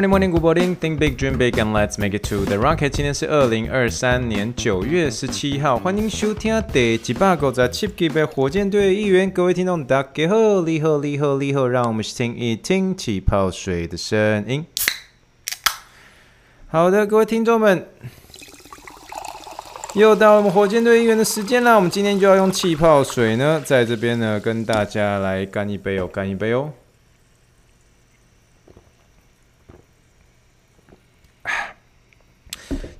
[0.00, 0.76] Morning, morning, good morning.
[0.76, 2.88] Think big, dream big, and let's make it to the rocket.
[2.88, 9.30] 今天是二零二三年九月十七号，欢迎收听第一百九十七集的火箭队一员。
[9.30, 14.64] 各位听众，大家好，你好，你好，你好，让我们听一听气泡水的声音。
[16.68, 17.86] 好的，各位听众们，
[19.92, 21.76] 又到我们火箭队一员的时间了。
[21.76, 26.70] 我们今天就要用气泡水呢，在这边呢，跟大家来干一杯哦，干一杯哦。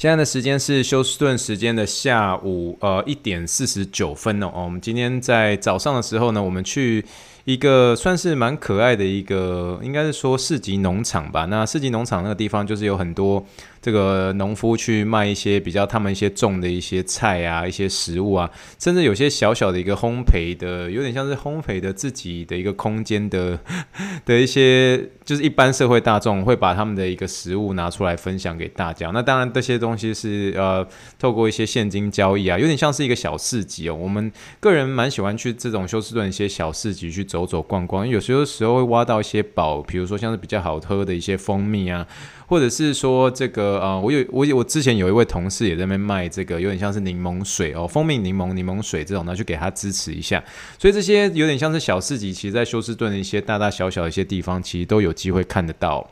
[0.00, 4.50] 现在的时间是休斯顿时间的下午呃一点四十九分哦。
[4.54, 7.04] 我们今天在早上的时候呢，我们去。
[7.46, 11.46] 一个算是蛮可爱的一个，应该是说市集农场吧。
[11.46, 13.44] 那市集农场那个地方，就是有很多
[13.80, 23.58] 这个农夫去卖一些比较他们一些种的一些菜啊，一些食物啊，甚至有些小小的一个烘焙的，有点像是烘焙的自己的一个空间的
[24.26, 29.10] 的一些，就是一般社会大众会把他们的一个食物拿出来分享给大家。
[29.14, 30.86] 那当然这些东西是呃
[31.18, 33.94] 透过一些现金交易啊，有点像是一个小市集哦。
[33.94, 37.20] 我们个人蛮喜欢去这种休斯顿一些小市集去。
[37.30, 42.04] 走走逛逛，有时候时候会挖到一些宝，比如说像是比较好喝的一些蜂蜜啊，
[42.50, 50.42] 或者是说这个啊、呃，我有我有我之前有一位同事也在那边卖这个，有点像是柠檬水哦，蜂蜜柠檬柠檬水这种，呢去给他支持一下。
[50.76, 56.10] 所以这些有点像是小市集，其实在休斯顿的一些大大小小的一些地方，其实都有机会看得到。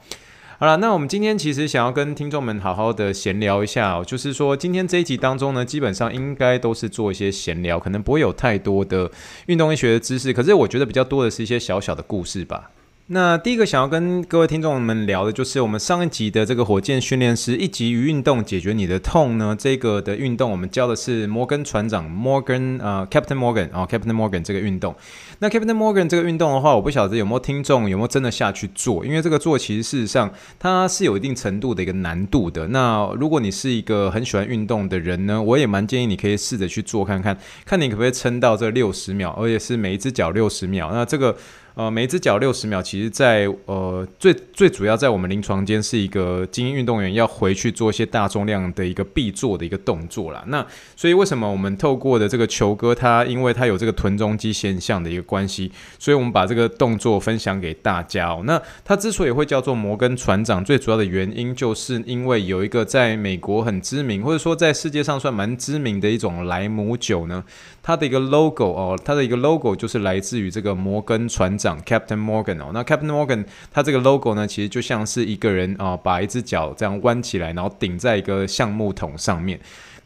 [0.60, 9.10] 好了，那我们今天其实想要跟听众们好好的闲聊一下哦，就是说今天这一集当中呢，基本上应该都是做一些闲聊，可能不会有太多的
[9.46, 12.70] 运动医学的知识，可是我觉得比较多的是一些小小的故事吧。
[13.10, 24.94] 那第一个想要跟各位听众们聊的，就是我们上一集的这个火箭训练师一集于运动解决你的痛呢，这个的运动我们教的是摩根船长 Morgan 啊、Captain Morgan 啊、Captain Morgan 这个运动。
[25.38, 32.68] 那 Captain Morgan 这个运动的话，我不晓得有没有听众有没有真的下去做，因为这个做其实事实上它是有一定程度的一个难度的。
[32.68, 40.90] 那如果你是一个很喜欢运动的人呢，我也蛮建议你可以试着去做看看，看你可不可以撑到这六十秒，而且是每一只脚六十秒。
[40.92, 41.34] 那这个。
[41.78, 50.42] 呃，每一只脚六十秒，其实在，呃最最主要在我们临床间是一个精英运动员要回去做一些大重量的一个必做的一个动作啦。
[50.48, 50.66] 那
[50.96, 58.42] 所以为什么我们透过的这个球哥，他因为他有这个臀中肌现象的一个关系，所以我们把这个动作分享给大家哦。
[58.44, 67.44] 那他之所以会叫做摩根船长，最主要的原因就是因为有一个在美国很知名，或者说在世界上算蛮知名的一种莱姆酒呢。
[67.80, 72.70] 它的一个 logo 哦，它的一个 logo 就是来自于这个摩根船长 Captain Morgan 哦。
[72.72, 79.58] 那 Captain Morgan 它这个 logo 呢，其实就像是一个人啊，把一只脚这样弯起来，然后顶在一个橡木桶上面。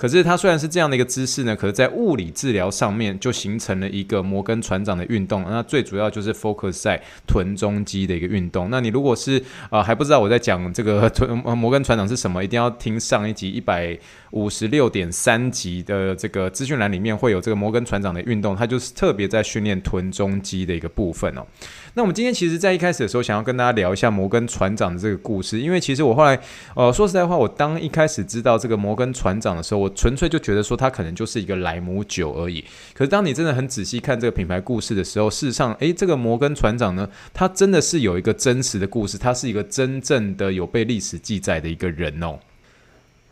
[0.02, 5.44] 可是它虽然是这样的一个姿势呢，可是，在物理治疗上面就形成了一个摩根船长的运动。
[5.48, 8.68] 那最主要就是 focus 在臀中肌的一个运动。
[8.68, 9.40] 那你如果是
[9.70, 13.96] 啊、还不知道我在讲这个臀摩根船长是什么，一定要听上一集一百
[14.32, 21.46] 五十六点三集的这个资讯栏里面会有这个摩根船长的运动，它就是特别在训练臀中肌的一个部分哦。
[21.94, 26.41] 那我们今天其实，在一开始的时候，想要跟大家聊一下摩根船长的这个故事，因为其实我后来，
[26.75, 32.64] 呃，说实在话，我当一开始知道这个摩根船长的时候，我纯粹就觉得说他可能就是一个莱姆酒而已。
[32.94, 42.38] 可是当你真的很仔细看这个品牌故事的时候，事实上，诶，这个摩根船长呢，他真的是有一个真实的故事，他是一个真正的有被历史记载的一个人哦。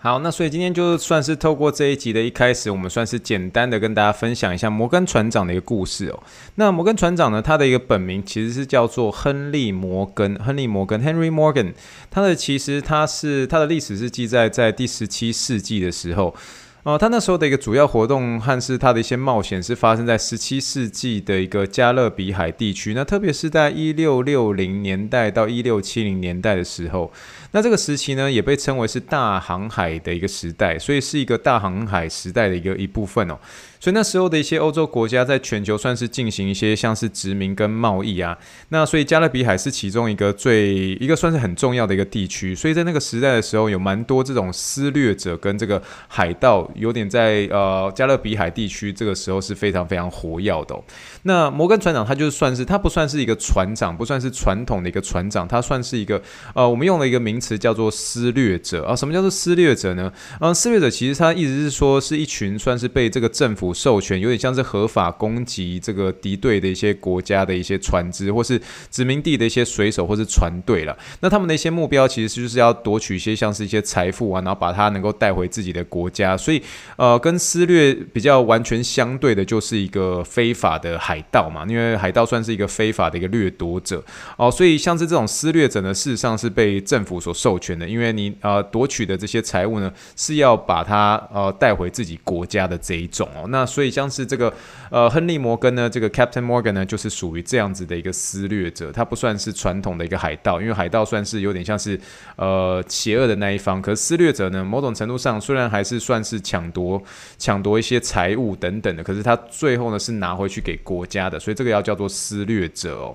[0.02, 6.22] 好，那所以今天就算是透过这一集的一开始，我们算是简单的跟大家分享一下摩根船长的一个故事哦。
[6.54, 11.74] 那摩根船长呢，他的一个本名其实是叫做亨利摩根，亨利摩根 （Henry Morgan）。
[12.10, 16.34] 他的其实他是他的历史是记载在第十七世纪的时候。
[16.82, 27.12] 哦，他那时候的一个主要活动和是他的一些冒险是发生在十七世纪的一个加勒比海地区，那特别是在一六六零年代到一六七零年代的时候，
[27.52, 33.38] 那这个时期呢也被称为是大航海的一个时代，所以是一个大航海时代的一个一部分哦。
[33.80, 38.38] 所以那时候的一些欧洲国家在全球算是进行一些像是殖民跟贸易啊，
[38.68, 50.84] 那所以加勒比海是其中一个最一个算是很重要的一个地区，所以在那个时代的时候有蛮多这种侵略者跟这个海盗，有点在呃加勒比海地区这个时候是非常非常活跃的哦。
[51.22, 56.20] 那摩根船长他就算是他不算是一个船长，不算是传统的一个船长，他算是一个
[56.54, 58.94] 呃我们用了一个名词叫做撕掠者啊。
[58.94, 60.12] 什么叫做撕掠者呢？
[60.40, 70.96] 嗯，撕掠者其实他意思是说是一群算是被这个政府授权，有点像是合法攻击这个敌对的一些国家的一些船只，或是殖民地的一些水手或是船队了。
[71.20, 76.36] 那他们的一些目标其实就是要夺取一些像是一些财富啊，然后把它能够带回自己的国家。
[76.36, 76.62] 所以
[76.96, 84.02] 呃，跟撕掠比较完全相对的就是一个非法的海盗嘛，因为海盗算是一个非法的一个掠夺者
[84.36, 84.50] 哦。
[84.50, 93.46] 所以像是这种撕掠者呢，事实上是被政府所授权的，因为你呃夺取的这些财物呢，是要把它呃带回自己国家的这一种哦。
[93.48, 94.50] 那那所以像是这个
[94.90, 102.00] 呃亨利摩根呢，这个 Captain Morgan 呢，就是属于这样子的一个撕掠者，他不算是传统的一个海盗，因为海盗算是有点像是
[102.36, 107.02] 呃邪恶的那一方，可是撕掠者呢，某种程度上虽然还是算是抢夺
[107.36, 113.14] 抢夺一些财物等等的，可是他最后呢是拿回去给国家的，所以这个要叫做撕掠者哦。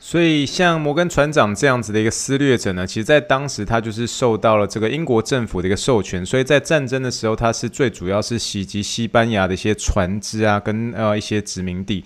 [0.00, 12.04] 所以，像摩根船长这样子的一个撕掠者呢，其实在当时他就是受到了这个英国政府的一个授权，所以在战争的时候，他是最主要是袭击西班牙的一些船只啊，跟呃一些殖民地。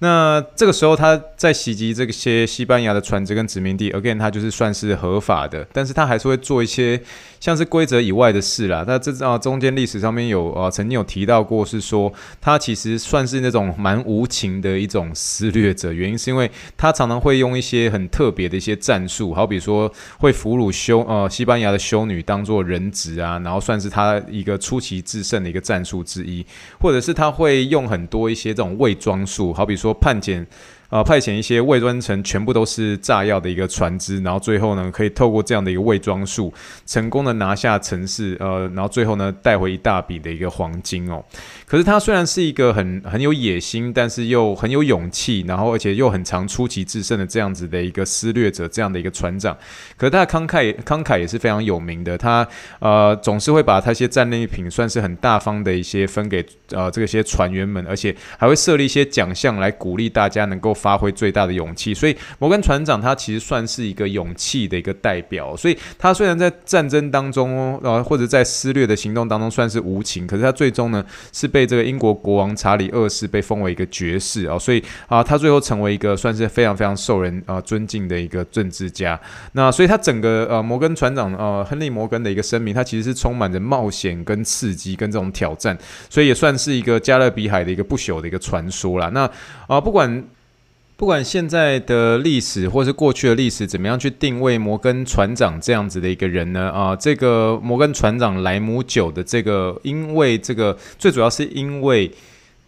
[0.00, 7.00] 那这个时候他在袭击这些西班牙的船只跟殖民地，again，他就是算是合法的，但是他还是会做一些。
[7.40, 26.44] 像是规则以外的事啦，那这啊中间历史上面有啊曾经有提到过，是说他其实算是那种蛮无情的一种撕掠者，原因是因为他常常会用一些很特别的一些战术，好比说会俘虏修呃西班牙的修女当做人质啊，然后算是他一个出奇制胜的一个战术之一，
[26.78, 30.46] 或者是他会用很多一些这种伪装术，好比说判检。
[30.90, 36.52] 呃，派遣一些伪装成全部都是炸药的一个船只，然后最后呢，可以透过这样的一个伪装术，
[36.84, 41.24] 成功的拿下城市，呃，然后最后呢，带回一大笔的一个黄金哦。
[41.64, 49.56] 可是他虽然是一个很很有野心，但是又很有勇气，然后而且又很常出奇制胜的这样子的一个撕掠者，这样的一个船长。
[49.96, 52.44] 可是他的慷慨慷慨也是非常有名的，他
[52.80, 61.92] 呃总是会把他一些战利品算是很大方的一些分给呃这些船员们，而且还会设立一些奖项来鼓励大家能够发挥最大的勇气。
[61.92, 65.54] 所以摩根船长他其实算是一个勇气的一个代表。
[65.56, 79.20] 所以他虽然在战争当中呃或者在撕掠的行动当中算是无情，可是他最终呢是被这个英国国王查理二世被封为一个爵士啊，所以啊，他最后成为一个算是非常非常受人啊尊敬的一个政治家。
[79.52, 85.76] 那所以他整个呃摩根船长呃亨利摩根的一个生命，他其实是充满着冒险跟刺激跟这种挑战，
[86.08, 89.10] 所以也算是一个加勒比海的一个不朽的一个传说啦。
[89.12, 89.30] 那
[89.66, 90.24] 啊，不管。
[91.00, 96.70] 不管现在的历史或是过去的历史怎么样去定位摩根船长这样子的一个人呢？
[96.72, 102.12] 啊，这个摩根船长莱姆酒的这个，因为这个最主要是因为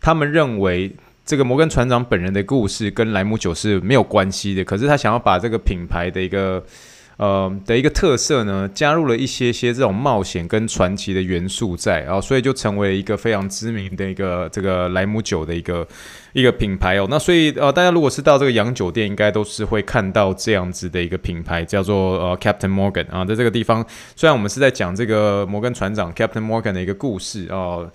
[0.00, 0.90] 他们认为
[1.26, 6.64] 这个摩根船长本人的故事跟莱姆酒是没有关系的，可是他想要把这个品牌的一个。
[7.22, 15.86] 呃的一个特色呢，加入了一些些这种冒险跟传奇的元素在，然后所以就成为了一个非常知名的一个这个莱姆酒的一个
[16.32, 17.06] 一个品牌哦。
[17.08, 23.86] 那所以呃，大家如果是到这个洋酒店，应该都是会看到这样子的一个品牌，叫做呃 Captain Morgan 啊，在这个地方，
[24.16, 27.88] 虽然我们是在讲这个摩根船长 Captain Morgan 的一个故事哦。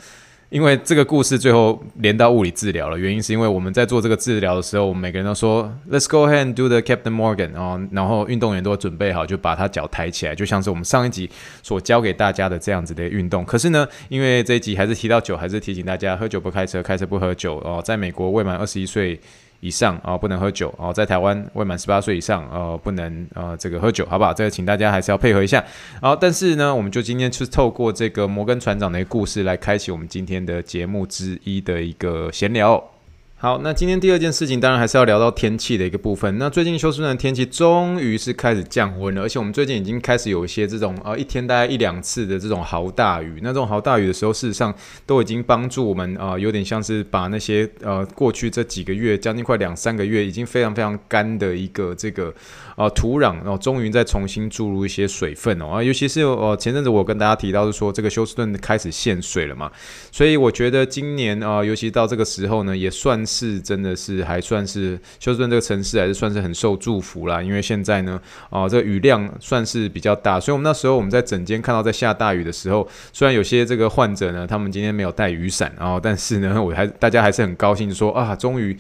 [0.50, 11.30] 因为这个故事最后连到物理治疗了，原因是因为我们在做这个治疗的时候，我们每个人都说 Let's go ahead and do the Captain Morgan 哦，然后运动员都准备好，就把他脚抬起来，就像是我们上一集
[11.62, 13.44] 所教给大家的这样子的运动。
[13.44, 17.82] 可是呢，因为这一集还是提到酒，还是提醒大家喝酒不开车，开车不喝酒哦。
[17.84, 19.20] 在美国未满二十一岁
[19.60, 20.94] 以上啊、不能喝酒哦。
[20.94, 24.34] 在台湾未满十八岁以上呃，不能呃这个喝酒，好不好？
[24.34, 25.64] 这个请大家还是要配合一下。
[26.02, 32.97] 好，但是呢，我们就今天是透过这个摩根船长的故事来开启我们今天的节目之一的一个闲聊。
[33.40, 36.40] 好，那今天第二件事情，当然还是要聊到天气的一个部分。
[36.40, 43.38] 那最近休斯敦的天气终于是开始降温了，而且我们最近已经开始有一些这种呃一天大概一两次的这种豪大雨。
[43.44, 44.74] 那这种豪大雨的时候，事实上
[45.06, 52.34] 都已经帮助我们啊、呃，有点像是把那些呃过去这几个月将近快两三个月已经非常非常干的一个这个。
[52.78, 59.72] 啊，土壤，然后终于再重新注入一些水分哦，啊，尤其是呃前阵子我跟大家提到是说这个休斯顿开始限水了嘛，
[60.12, 78.78] 所以我觉得今年啊，尤其到这个时候呢，也算是真的是还算是休斯顿这个城市还是算是很受祝福啦，因为现在呢，啊，这个雨量算是比较大，所以我们那时候我们在诊间看到在下大雨的时候，虽然有些这个患者呢，他们今天没有带雨伞，然后但是呢，我还大家还是很高兴说啊，终于。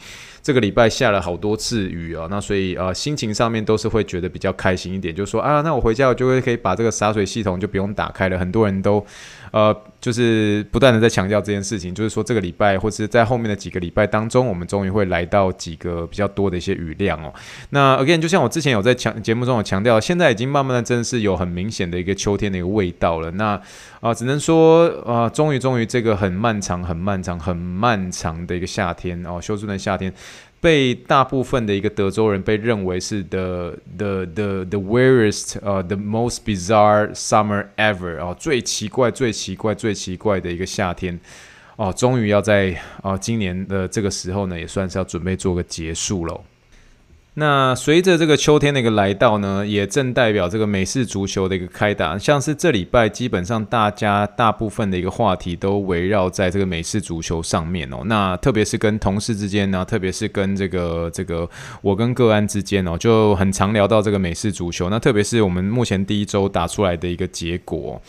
[0.48, 8.39] 这个礼拜下了好多次雨啊，那所以呃心情上面都是会觉得比较开心一点，就是说啊，那我回家我就会可以把这个洒水系统就不用打开了。
[8.39, 9.06] 很多人都
[9.51, 9.75] 呃
[10.07, 17.33] 就是不断的在强调这件事情，就是说这个礼拜或是在后面的几个礼拜当中，我们终于会来到几个比较多的一些雨量哦。
[17.71, 23.29] 那 again 就像我之前有在强节目中有强调，现在已经慢慢的真的是有很明显的一个秋天的一个味道了。
[23.31, 23.61] 那
[23.99, 30.13] 啊、只能说啊，终于终于这个很漫长、很漫长、很漫长的一个夏天哦，休斯顿的夏天，
[30.59, 41.19] 被大部分的一个德州人被认为是 the the the the weirdest 呃、the most bizarre summer ever 哦，最奇怪、最奇怪、最奇怪的一个夏天
[41.75, 46.43] 哦，终于要在啊、今年的这个时候呢，也算是要准备做个结束喽。
[47.39, 52.17] 那随着这个秋天的一个来到呢，也正代表这个美式足球的一个开打。
[52.17, 57.98] 像是这礼拜，基本上大家大部分的一个话题都围绕在这个美式足球上面哦。
[58.06, 61.48] 那特别是跟同事之间呢，特别是跟这个这个
[61.84, 64.89] 我跟个案之间哦，就很常聊到这个美式足球。
[64.89, 68.01] 那特别是我们目前第一周打出来的一个结果。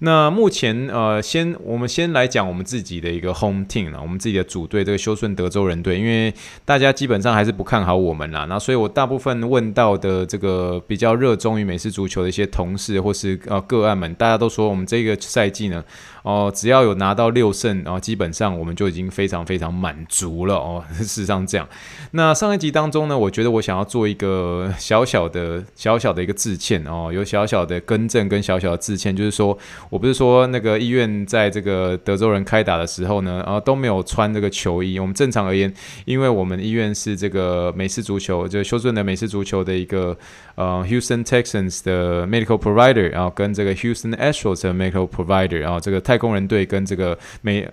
[0.00, 6.32] 那目前呃，先我们先来讲我们自己的一个 home team 啊，我们自己的主队这个休斯顿德州人队，因为
[6.64, 15.82] 大家基本上还是不看好我们啦，那所以我大部分问到的这个比较热衷于美式足球的一些同事或是呃个案们，大家都说我们这个赛季呢。
[16.22, 20.84] 哦，只要有拿到六胜，然后基本上我们就已经非常非常满足了哦。
[20.98, 21.68] 事实上这样，
[22.10, 29.56] 那上一集当中呢，我觉得我想要做一个小小的小小的一个致歉哦，有小小的更正跟小小的致歉，就是说
[29.88, 34.98] 我不是说那个医院在这个德州人开打的时候呢，然后都没有穿这个球衣。
[34.98, 35.72] 我们正常而言，
[36.04, 40.16] 因为我们医院是这个美式足球，就是休斯顿的美式足球的一个
[40.56, 47.68] 呃 Houston Texans 的 medical provider，然后跟这个 Houston Astros 的 medical provider，然后这个太空人队跟这个美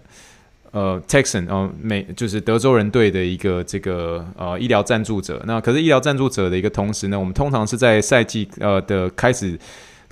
[0.71, 5.41] 呃 Texan 哦美就是德州人队的一个这个呃医疗赞助者。
[5.45, 9.57] 那可是医疗赞助者的一个同时呢，我们通常是在赛季呃的开始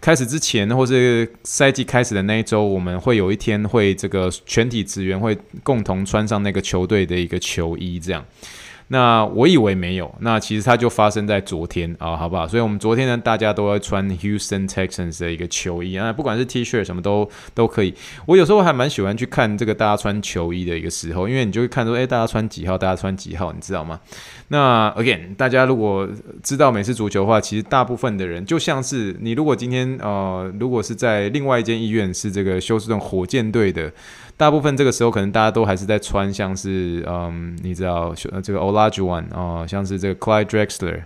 [0.01, 8.25] 开始之前，或是赛季开始的那一周，我们会有一天会这个全体职员会共同穿上那个球队的一个球衣，这样。
[8.93, 12.45] 那我以为没有，那其实它就发生在昨天啊，好不好？
[12.45, 17.95] 所以我们昨天呢，大家都要穿 Houston Texans 的一个球衣啊，不管是 T 恤什么都都可以。
[18.25, 23.98] 我有时候还蛮喜欢去看这个大家穿球衣的一个时候，因为你就会看说，哎，大家穿几号，大家穿几号，你知道吗？
[24.50, 26.05] 那 again，大家如果
[26.43, 33.89] 知道美式足球的话，其实大部分的人就像是你，如果今天呃，如果是在另外一间医院是这个休斯顿火箭队的。
[34.38, 41.02] 大部分这个时候，可能大家都还是在穿，像是嗯，你知道，这个欧拉Olajuwon 哦，像是这个 Clyde Drexler。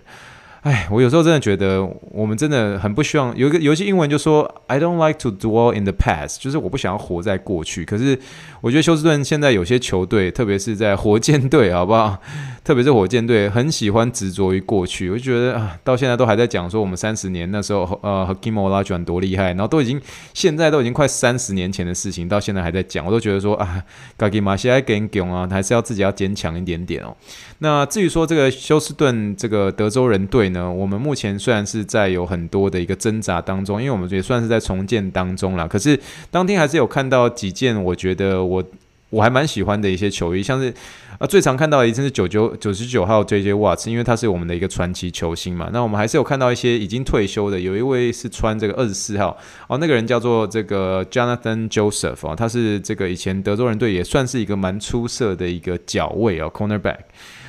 [0.66, 7.84] 哎，我有时候真的觉得，我们真的很不希望有一个有一句英文就说，I don't like to dwell in the past，就是我不想要活在过去。
[7.84, 8.18] 可是
[8.60, 12.20] 我觉得休斯顿现在有些球队，特别是在火箭队，好不好？
[12.66, 15.08] 特别是火箭队，很喜欢执着于过去。
[15.08, 20.00] 我就觉得啊，到现在都还在讲说我们三十年那时候，呃，Hakeem Olajuwon 多厉害，然后都已经
[20.34, 23.80] 现在都已经快三十年前的事情，到现在还在讲，我都觉得说啊，
[24.16, 27.16] 该给马西埃给给啊，还是要自己要坚强一点点哦。
[27.60, 35.66] 那至于说这个休斯顿这个德州人队呢，我们目前虽然是在有很多的一个挣扎当中，因为我们也算是在重建当中啦。
[35.66, 35.98] 可是
[36.30, 38.64] 当天还是有看到几件我觉得我
[39.10, 40.72] 我还蛮喜欢的一些球衣，像是
[41.18, 45.70] 啊最常看到的一次是九九九十九号 JJ Watts，因为他是我们的一个传奇球星嘛。
[45.72, 49.36] 那我们还是有看到一些已经退休的，有一位是穿这个二十四号
[49.68, 56.98] 哦，那个人叫做这个 Jonathan Joseph 哦，他是这个以前德州人队也算是一个蛮出色的一个角位哦，cornerback。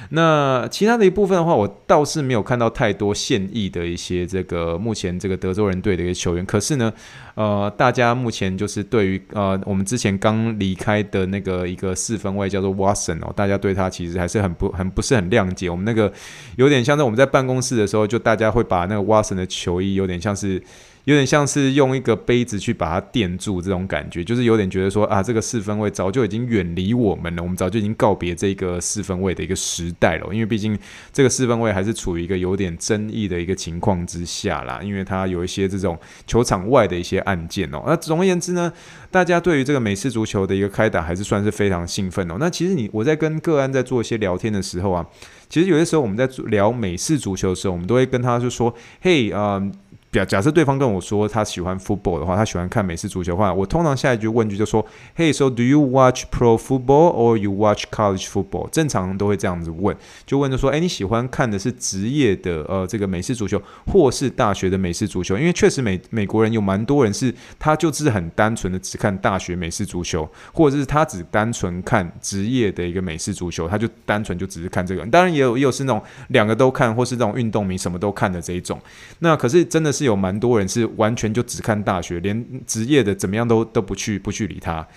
[0.10, 6.46] 那其他的一部分的话，我倒是没有看到太多现役的一些这个目前这个德州人队的一个球员。
[6.46, 6.92] 可是呢，
[7.36, 15.70] 呃，大家目前就是对于呃我们之前刚离开的那个一个四分卫叫做 Watson 哦，大家对他其实还是很不很不是很谅解。
[15.70, 16.12] 我们那个
[16.56, 20.62] 有点像在我们在办公室的时候，就大家会把那个 Watson 的球衣有点像是。
[21.08, 30.28] 有点像是用一个杯子去把它垫住，这种感觉，就是有点觉得说啊，这个四分卫早就已经远离我们了，我们早就已经告别这个四分卫的一个时代了。
[30.34, 30.78] 因为毕竟
[31.14, 37.82] 这个四分卫还是处于一个有点争议的一个情况之下啦，因为它有一些这种球场外的一些案件哦。
[37.88, 38.70] 那总而言之呢，
[39.10, 42.36] 大家对于这个美式足球的一个开打还是算是非常兴奋哦。
[42.38, 45.06] 那其实你我在跟个案在做一些聊天的时候啊，
[45.48, 49.64] 其实有些时候我们在聊美式足球的时候，我们都会跟他就说，嘿啊。
[50.12, 54.84] 假假设对方跟我说他喜欢 football 的话，他喜欢看美式足球的话，我通常下一句问句就说
[55.16, 58.70] ：Hey，so do you watch pro football or you watch college football？
[58.70, 59.96] 正常都会这样子问，
[60.26, 65.38] 就问就说：哎，你喜欢看的是职业的呃这个美式足球，或是大学的美式足球？
[65.38, 75.06] 因为确实美美国人有蛮多人是，他就是很单纯的只看大学美式足球，或者是他只单纯看职业的一个美式足球，他就单纯就只是看这个。
[75.08, 78.80] 当然也有也有是那种两个都看，或是这种运动迷什么都看的这一种。
[79.20, 84.88] 那可是真的是有蛮多人是完全就只看大学，连职业的怎么样都都不去不去理他。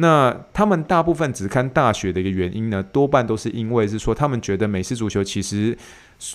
[0.00, 5.76] 那他们大部分只看大学的一个原因呢，多半都是因为是说他们觉得美式足球其实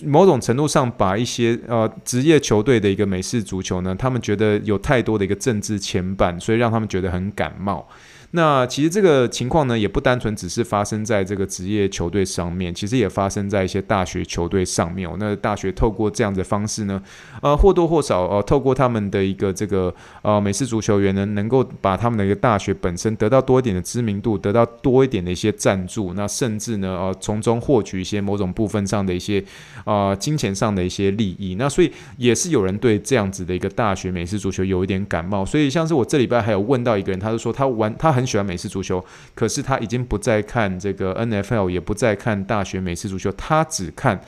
[0.06, 7.88] 某种程度上把一些呃职业球队的一个美式足球呢，他们觉得有太多的一个政治牵绊，所以让他们觉得很感冒。
[8.36, 15.08] 那其实这个情况呢，也不单纯只是发生在这个职业球队上面，其实也发生在一些大学球队上面。
[15.20, 17.00] 那大学透过这样的方式呢，
[17.44, 29.44] 呃，或多或少呃，透过他们的一个这个呃美式足球员呢，能够把他们的一个大学本身得到多一点的知名度，得到多一点的一些赞助，那甚至呢，呃，从中获取一些某种部分上的一些
[29.86, 31.54] 呃金钱上的一些利益。
[31.54, 35.46] 那所以也是有人对这样子的一个大学美式足球有一点感冒。
[35.46, 38.23] 所以像是我这礼拜还有问到一个人，他就说他玩他很。
[38.26, 39.04] 喜欢美式足球，
[39.36, 44.20] 可是他已经不再看这个 NFL，也不再看大学美式足球，他只看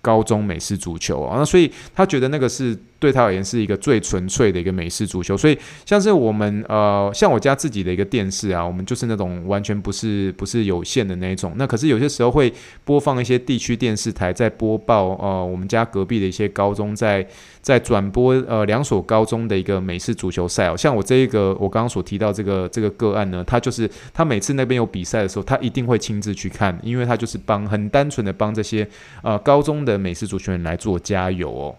[0.00, 1.38] 高中美式足球啊。
[1.38, 2.78] 那所以他觉得那个是。
[3.02, 11.52] 对他而言是一个最纯粹的一个美式足球，所以像是我们呃，像我家自己的一个电视啊，我们就是那种完全不是不是有线的那一种。
[11.56, 12.52] 那可是有些时候会
[12.84, 17.26] 播放一些地区电视台在播报呃，我们家隔壁的一些高中在
[17.60, 20.76] 在转播呃两所高中的一个美式足球赛哦。
[20.76, 28.86] 像我这一个我刚刚所提到这个这个个案呢，他就是他每次那边有比赛的时候，他一定会亲自去看，因为他就是帮很单纯的帮这些
[29.22, 31.74] 呃高中的美式足球员来做加油哦。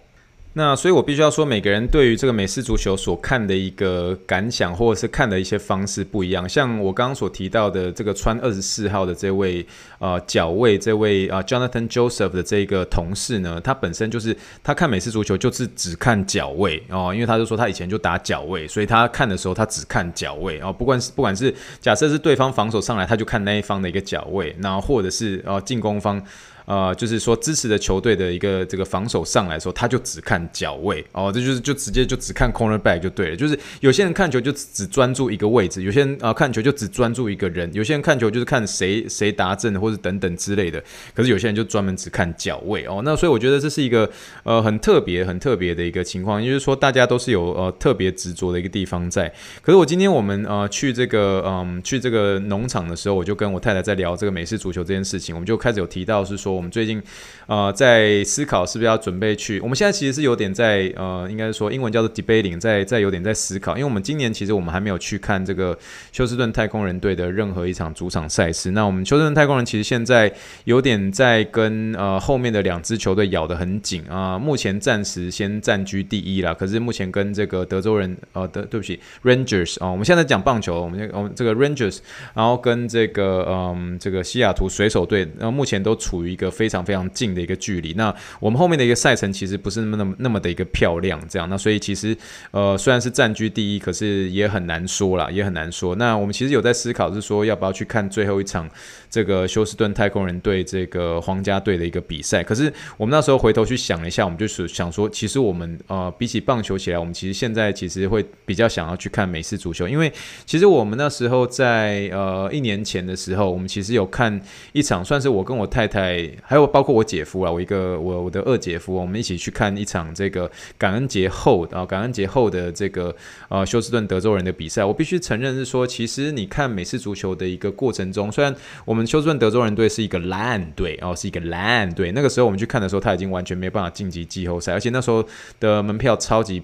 [0.55, 6.47] 那所以，我必须要说，每个人对于这个美式足球所看的一个感想，或者是看的一些方式不一样。
[6.47, 9.65] 像我刚刚所提到的这个穿二十四号的这位
[9.97, 26.23] 呃脚卫，这位啊、Jonathan Joseph 的这个同事呢，他本身就是他看美式足球就是只看脚卫哦，因为他就说他以前就打脚卫，所以他看的时候他只看脚卫哦，不管是不管是假设是对方防守上来，他就看那一方的一个脚卫，然后或者是呃进攻方。
[26.65, 33.35] 呃，就是说支持的球队的一个这个防守上来说，他就只看脚位哦，这就是就直接就只看 cornerback 就对了。
[33.35, 40.81] 就是有些人看球就只专注一个位置，有些人啊、看球就只专注一个人，有些人看球就是看谁谁达阵或者等等之类的。
[41.13, 43.01] 可是有些人就专门只看脚位哦。
[43.03, 44.09] 那所以我觉得这是一个
[44.43, 49.27] 呃很特别很特别的一个情况，也就是说大家都是有呃特别执着的一个地方在。
[49.61, 56.52] 可是我今天我们呃去这个嗯、去这个农场的时候，我就跟我太太在聊这个美式足球这件事情，我们就开始有提到是说。
[56.53, 57.01] 我们最近，
[57.47, 59.59] 呃，在思考是不是要准备去。
[59.59, 63.73] 我们现在其实是有点在，呃，应该说英文叫做 debating，在在有点在思考。
[63.73, 65.77] 因为我们今年其实我们还没有去看这个
[66.11, 68.71] 休斯顿太空人队的任何一场主场赛事。
[68.71, 70.31] 那我们休斯顿太空人其实现在
[70.65, 74.39] 有点在跟呃后面的两支球队咬得很紧啊。
[74.39, 76.53] 目前暂时先暂居第一啦。
[76.53, 81.99] 可是目前跟这个德州人，呃，德对不起，Rangers 啊，我们现在讲棒球，我们我们这个 Rangers，
[82.33, 86.42] 然后跟这个嗯这个西雅图水手队，然后目前都处于一个。
[86.49, 87.93] 非常非常近的一个距离。
[87.93, 91.49] 那我们后面的一个赛程其实不是那么那么那么的一个漂亮，这样。
[91.49, 92.15] 那所以其实
[92.51, 95.95] 呃虽然是占据第一，可是也很难说啦，也很难说。
[95.95, 98.69] 那我们其实有在思考是说要不要去看最后一场
[99.13, 102.41] 这个休斯顿太空人队这个皇家队的一个比赛。
[102.41, 110.11] 可是我们那时候回头去想了一下，我们就是想说，其实我们呃比起棒球起来，我们其实现在其实会比较想要去看美式足球，因为
[110.47, 116.27] 其实我们那时候在呃一年前的时候，我们其实有看一场，算是我跟我太太。
[116.41, 123.15] 还有包括我姐夫啊，我一个我我的二姐夫，我们一起去看一场这个感恩节后啊，感恩节后的这个
[123.49, 124.83] 呃休斯顿德州人的比赛。
[124.83, 128.53] 我必须承认是说，其实你看美式足球的一个过程中，虽然
[128.85, 135.25] 我们休斯顿德州人队是一个烂队哦，是一个烂队，那个时候我们去看的时候，他已经完全没办法晋级季后赛，而且那时候
[135.59, 136.63] 的门票超级。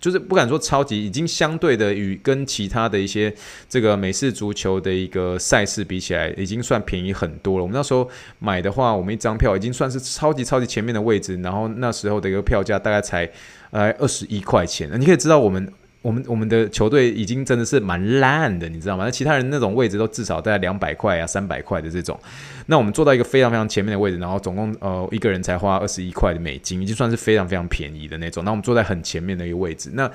[0.00, 3.32] 就是不敢说超级，已经相对的与跟其他的一些
[3.68, 7.62] 这个美式足球的一个赛事比起来，已经算便宜很多了。
[7.62, 13.28] 我们那时候买的话，我们一张票已经算是超级超级前面的位置，然后那时候的一个票价大概才
[13.70, 14.88] 呃二十一块钱。
[15.00, 15.72] 你可以知道我们。
[16.00, 19.04] 我们我们的球队已经真的是蛮烂的，你知道吗？
[19.04, 22.18] 那其他人那种位置都至少在两百块啊、三百块的这种，
[22.66, 28.44] 那我们坐到一个非常非常前面的位置，然后总共呃一个人才花二十一块的美金，已经算是非常非常便宜的那种。
[28.44, 30.10] 那我们坐在很前面的一个位置，那。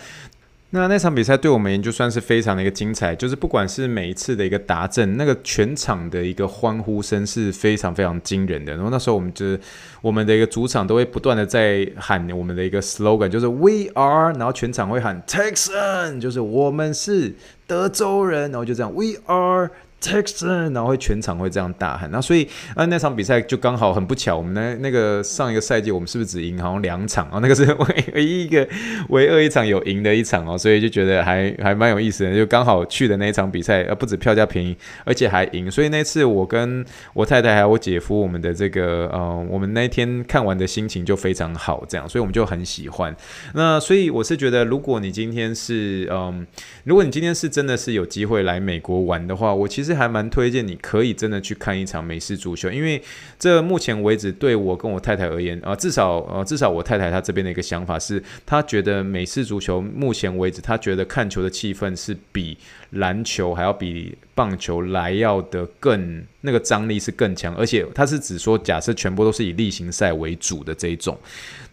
[0.76, 8.74] 那那场比赛对我们而言就算是非常的一个精彩，就是不管是每一次的一个达阵，那个全场的一个欢呼声是非常非常惊人的。
[8.74, 9.60] 然后那时候我们就是
[10.02, 17.36] 我们的一个主场都会不断的在喊我们的一个 slogan，就是 We are，然后全场会喊 Texan，就是我们是
[17.68, 19.70] 德州人，然后就这样 We are。
[20.04, 27.40] Texan，然后会全场会这样大喊，那所以啊那场比赛就刚好很不巧，我们那那个上一个赛季我们是不是只赢好像两场啊？
[27.42, 28.68] 那个是唯 唯一一个
[29.08, 43.16] 唯二一场有赢的一场哦，所以就觉得还还蛮有意思的，就刚好去的那一场比赛，呃不止票价便宜，而且还赢，所以那次我跟我太太还有我姐夫，我们的这个呃我们那天看完的心情就非常好，这样，所以我们就很喜欢。
[43.54, 46.46] 那所以我是觉得，如果你今天是嗯，
[46.84, 49.93] 如果你今天是真的是有机会来美国玩的话，我其实。
[49.94, 53.02] 还蛮推荐你可以真的去看一场美式足球，因为
[53.38, 62.58] 这目前为止对我跟我太太而言啊，至少呃至少我太太她这边的一个想法是，她觉得美式足球目前为止，她觉得看球的气氛是比
[62.92, 71.18] 篮球还要比棒球来要的更那个张力是更强，而且他是只说假设全部都是以例行赛为主的这一种。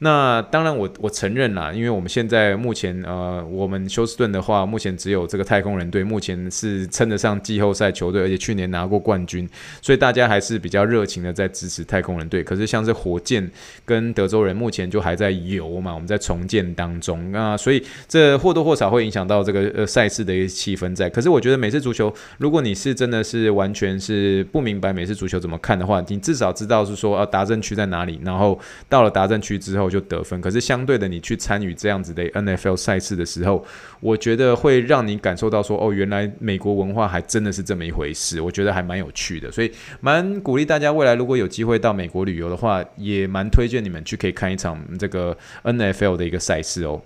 [0.03, 9.47] 那当然我我承认啦，因为我们现在目前呃我们休斯顿的话，目前只有这个太空人队目前是称得上季后赛球队，而且去年拿过冠军，
[9.83, 12.43] 所以大家还是比较热情的在支持太空人队。
[12.43, 13.51] 可是像是火箭
[13.85, 21.11] 跟德州人目前就还在游嘛，我们在重建当中啊，所以这或多或少会影响到这个呃赛事的一个气氛在。
[21.11, 22.11] 可是我觉得每次足球，
[22.51, 28.59] 如果你是真的是完全是不明白美式足球怎么看的话，你至少知道是说啊达阵区在哪里，然后
[28.89, 30.41] 到了达阵区之后就得分。
[30.41, 33.65] 可是相对的，你去参与这样子的 NFL 赛事的时候，
[34.01, 38.41] 我觉得会让你感受到说哦，原来美国文化还真的是这么一回事。
[38.41, 47.01] 我觉得还蛮有趣的，所以蛮鼓励大家未来如果有机会到美国旅游的话，也蛮推荐你们去可以看一场这个 NFL 的一个赛事哦。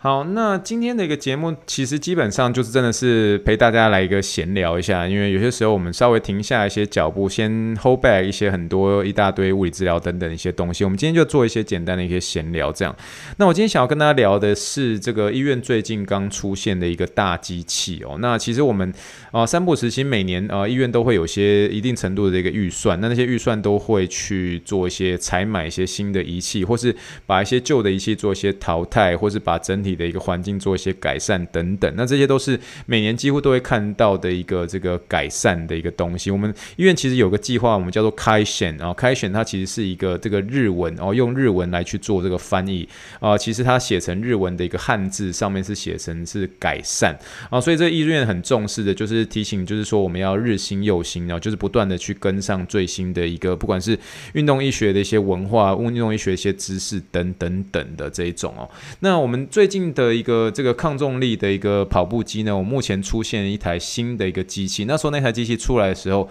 [0.00, 7.50] 好，那今天的一个节目其实基本上就是真的是陪大家来一个闲聊一下，因为有些时候我们稍微停下一些脚步，先
[7.82, 10.84] hold back 一些很多一大堆物理治疗等等一些东西。
[10.84, 12.94] 我们今天就做一些简单的一些闲聊，这样。
[13.38, 18.18] 那我今天想要跟大家聊的是这个医院最近刚出现的一个大机器哦。
[18.20, 18.94] 那其实我们
[19.32, 26.94] 啊三部时期每年啊医院都会有些一定程度的一个预算，那那些预算都会去做一些采买一些新的仪器，或是
[27.26, 36.30] 把一些旧的仪器做一些淘汰，或是把整体的一个环境做一些改善等等，那这些都是每年几乎都会看到的一个这个改善的一个东西。
[36.30, 42.88] 我们医院其实有个计划，我们叫做开选，啊开选它其实是一个这个日文，然后用日文来去做这个翻译
[43.20, 47.18] 啊，其实它写成日文的一个汉字上面是写成是改善
[47.50, 53.98] 啊，所以这医院很重视的就是提醒，就是说我们要日新又新，然后就是不断的去跟上最新的一个，不管是
[54.34, 58.68] 运动医学的一些文化、运动医学一些知识等等等的这一种哦。
[59.00, 59.77] 那我们最近。
[59.94, 64.84] 的一个这个抗重力的一个跑步机呢，我目前出现一台新的一个机器。
[64.84, 66.28] 那时候那台机器出来的时候。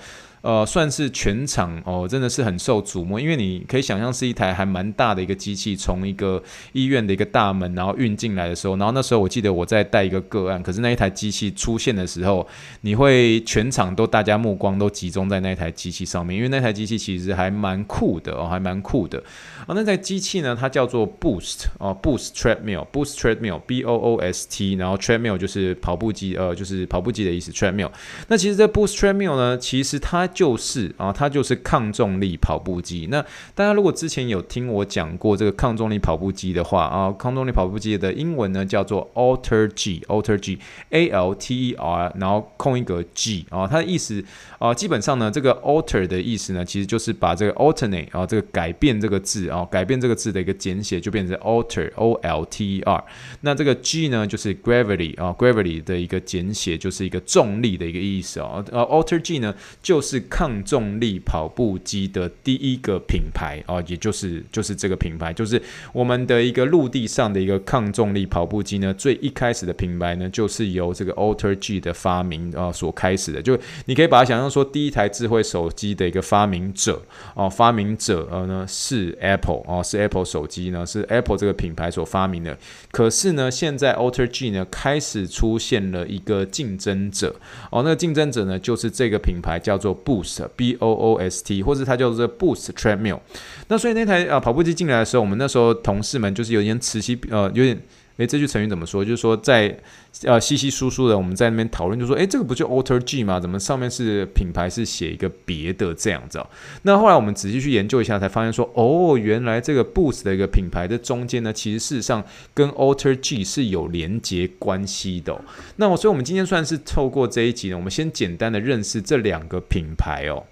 [0.47, 12.47] 呃，算是全场哦，真的是很受瞩目，因为你可以想象是一台还蛮大的一个机器，从一个医院的一个大门，然后运进来的时候，然后那时候我记得我在带一个个案，可是那一台机器出现的时候，
[12.79, 19.21] 你会全场都大家目光都集中在那台机器上面，因为那台机器其实还蛮酷的哦，还蛮酷的。
[19.67, 27.91] 哦，那台机器呢，它叫做 Boost 哦，Boost Treadmill，Boost Treadmill，B O O S T，然后 Treadmill 就是跑步机，呃，就是跑步机的意思，Treadmill。
[28.29, 33.07] 那其实这 Boost Treadmill 呢，其实它就是啊，它就是抗重力跑步机。
[33.09, 33.19] 那
[33.55, 44.23] 大家如果之前有听我讲过这个抗重力跑步机的话啊，抗重力跑步机的英文呢叫做 Alter G，Alter G，A L T E R，然后空一格 G 啊，它的意思
[44.59, 53.03] 啊，基本上呢，这个 Alter 的意思呢，其实就是把这个 alternate 啊，这个改变这个字啊，改变这个字的一个简写，就变成 Alter，O L T E R。
[53.41, 58.63] 那这个 G 呢，就是 Gravity 啊，Gravity 的一个简写，就是一个重力的一个意思啊。
[58.71, 65.61] 呃，Alter G 呢，就是抗重力跑步机的第一个品牌啊，也就是就是这个品牌，就是
[65.93, 68.93] 我们的一个陆地上的一个抗重力跑步机呢。
[68.93, 73.41] 最一开始的品牌呢，就是由这个 AlterG 的发明啊所开始的。
[73.41, 77.01] 就你可以把它想象说，第一台智慧手机的一个发明者
[77.35, 82.57] 哦，发明者呃呢是 Apple 哦，是 Apple 手机呢，是 Apple 这个品牌所发明的。
[82.91, 87.35] 可是呢，现在 AlterG 呢开始出现了一个竞争者
[87.71, 93.19] 哦，那个竞争者呢就是这个品牌叫做 Boost B O O S T，或者它叫做 Boost Treadmill。
[93.67, 97.77] 那所以那台啊跑步机进来的时候，我们那时候同事们就是有点此起呃有点
[98.17, 99.05] 诶，这句成语怎么说？
[99.05, 99.77] 就是说在
[100.23, 103.39] 呃稀稀疏疏的，我们在那边讨论，就说，诶，这个不就 Alter G 吗？
[103.39, 106.47] 怎么上面是品牌是写一个别的这样子哦？
[106.81, 115.39] 那后来我们仔细去研究一下，才发现说，哦，原来这个 Boost 的一个品牌的中间呢，其实事实上跟 Alter G 是有连接关系的。
[115.75, 120.43] 那我所以，我们今天算是透过这一集呢，我们先简单的认识这两个品牌哦。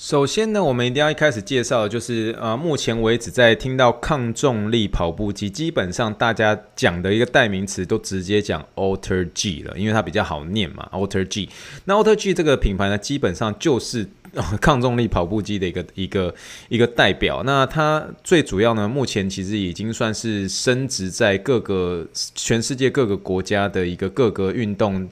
[0.00, 11.48] 首先呢，我们一定要一开始介绍的就是，呃，目前为止在听到抗重力跑步机，基本上大家讲的一个代名词都直接讲 Alter G 了，因为它比较好念嘛，Alter G。
[11.86, 14.08] 那 Alter G 这个品牌呢，基本上就是
[14.62, 16.32] 抗重力跑步机的一个一个
[16.68, 17.42] 一个代表。
[17.44, 22.06] 那它最主要呢，目前其实已经算是升值在各个
[22.36, 25.08] 全世界各个国家的一个各个运动。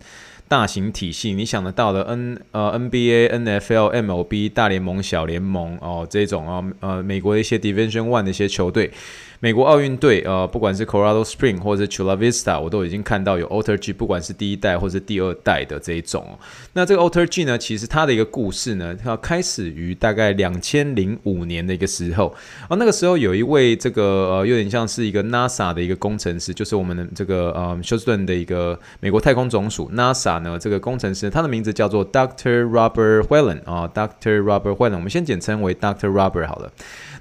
[0.48, 8.90] 大型体系，你想得到的 N 呃 NBA、NFL、MLB 大联盟、小联盟哦，这种啊呃美国的一些 Division One 的一些球队。
[9.40, 16.38] 美国奥运队，呃，不管是 Colorado Spring 或者是 Chula Vista，我都已经看到有 Alter G，不管是第一代或是第二代的这一种。
[16.72, 22.34] 那这个 Alter G 呢，其实它的一个故事呢，它开始于大概两千零五年的一个时候。
[22.68, 36.72] 啊，那个时候有一位这个呃，有点像是一个 NASA 的一个工程师，就是我们的这个呃休斯顿的一个美国太空总署 NASA 呢，这个工程师，他的名字叫做 Doctor Robert Whelan 啊 Doctor Robert Whelan，我们先简称为 Doctor Robert 好了。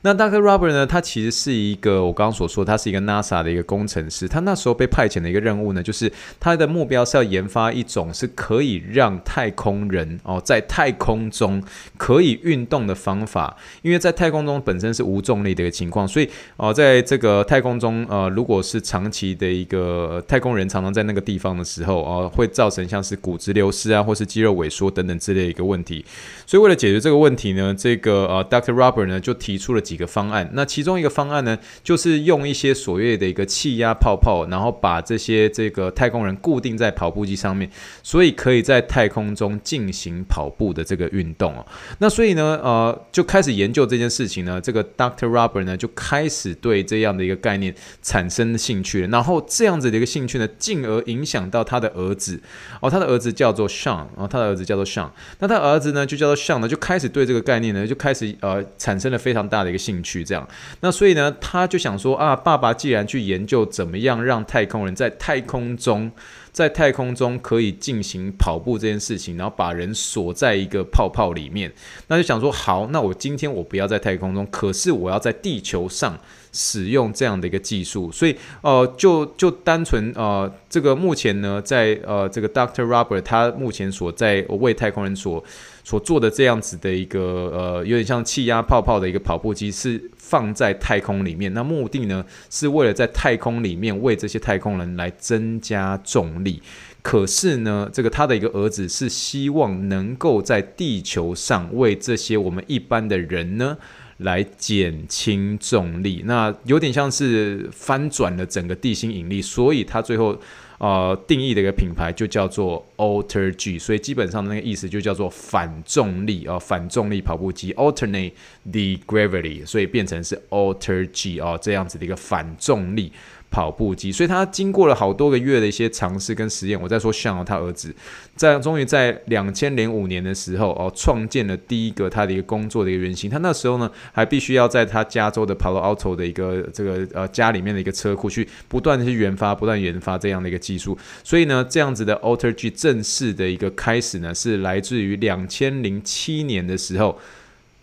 [0.01, 0.39] 那 Dr.
[0.39, 4.27] Robert 呢，他其实是一个我刚刚所说，他是一个 NASA 的一个工程师。
[4.27, 11.63] 他那时候被派遣的一个任务呢，就是他的目标是要研发一种是可以让太空人哦在太空中
[11.97, 13.58] 可以运动的方法。
[13.81, 26.05] 因为在太空中本身是无重力的一个情况，所以哦在这个太空中呃，如果是长期的一个太空人常常在那个地方的时候哦，会造成像是骨质流失啊，或是肌肉萎缩等等之类的一个问题。
[26.45, 28.73] 所以为了解决这个问题呢，这个呃 Dr.
[28.73, 29.94] Robert 呢就提出了几。
[29.95, 37.69] 一个方案，那其中一个方案呢，就是用一些所谓的一个气压泡泡，然后把这些这个太空人固定在跑步机上面，
[38.03, 41.65] 所以可以在太空中进行跑步的这个运动哦。
[41.99, 45.27] 那所以呢，呃，就开始研究这件事情呢，这个 Dr.
[45.29, 52.41] Robert 呢就开始对这样的一个概念产生兴趣了，然后这样子的一个兴趣呢，进而影响到他的儿子
[52.81, 60.47] 哦，他的儿子叫做 Sean，哦，他的儿子叫做 Sean，那他儿子呢就叫做 Sean 呢，就开始对这个概念呢就开始呃产生了非常大的一兴趣这样，
[60.81, 66.11] 那所以呢，他就想说啊，爸爸既然去研究怎么样让太空人在太空中，
[66.51, 71.71] 在太空中可以进行跑步这件事情，然后把人锁在一个泡泡里面，
[72.07, 76.17] 那就想说好，那我今天我不要在太空中，可是我要在地球上
[76.51, 85.43] 使用这样的一个技术，所以呃，就就单纯呃，这个目前呢，在呃这个 Doctor Robert 他目前所在为太空人所。
[85.86, 87.21] 所做的这样子的一个
[87.54, 91.54] 呃，有点像气压泡泡的一个跑步机，是放在太空里面。
[91.54, 96.60] 那目的呢，是为了在太空里面为这些太空人来增加重力。
[97.04, 103.78] 可是呢，这个他的一个儿子是希望能够在地球上为这些我们一般的人呢
[104.17, 106.24] 来减轻重力。
[106.26, 110.36] 那有点像是翻转了整个地心引力，所以他最后。
[110.77, 118.33] 呃，定义的一个品牌就叫做 Alter G，所以基本上的那个意思就叫做反重力啊、反重力跑步机 Alternate
[118.63, 123.11] the Gravity，所以变成是 Alter G 啊、这样子的一个反重力。
[123.56, 126.82] 跑步机，所以他经过了好多个月的一些尝试跟实验。
[126.82, 127.96] 我在说像他儿子，
[128.36, 133.30] 在终于在两千零五年的时候哦，创建了第一个他的一个工作的一个原型。
[133.30, 140.98] 他那时候呢，还必须要在他加州的 Palo Alto 的一个这个呃家里面的一个车库去不断的去研发，不断研发这样的一个技术。
[141.24, 147.18] 所以呢，这样子的 Alter G 正式的一个开始呢，是来自于两千零七年的时候。